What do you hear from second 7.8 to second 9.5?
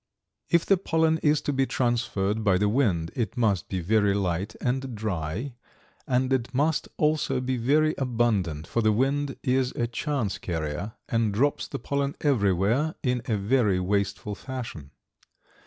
abundant, for the wind